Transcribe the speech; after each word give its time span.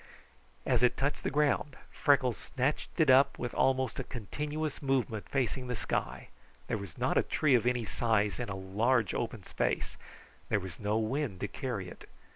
As 0.65 0.81
it 0.81 0.97
touched 0.97 1.21
the 1.21 1.29
ground, 1.29 1.75
Freckles 1.91 2.35
snatched 2.55 2.99
it 2.99 3.11
up 3.11 3.37
with 3.37 3.53
almost 3.53 3.99
a 3.99 4.03
continuous 4.03 4.81
movement 4.81 5.29
facing 5.29 5.67
the 5.67 5.75
sky. 5.75 6.29
There 6.65 6.79
was 6.79 6.97
not 6.97 7.19
a 7.19 7.21
tree 7.21 7.53
of 7.53 7.67
any 7.67 7.85
size 7.85 8.39
in 8.39 8.49
a 8.49 8.55
large 8.55 9.13
open 9.13 9.43
space. 9.43 9.97
There 10.49 10.59
was 10.59 10.79
no 10.79 10.97
wind 10.97 11.39
to 11.41 11.47
carry 11.47 11.87
it. 11.87 12.09